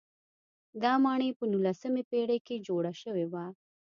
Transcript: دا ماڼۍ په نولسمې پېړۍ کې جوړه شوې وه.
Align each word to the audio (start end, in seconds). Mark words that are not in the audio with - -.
دا 0.83 0.93
ماڼۍ 1.03 1.31
په 1.39 1.43
نولسمې 1.51 2.03
پېړۍ 2.09 2.39
کې 2.47 2.63
جوړه 2.67 2.91
شوې 3.01 3.25
وه. 3.31 3.45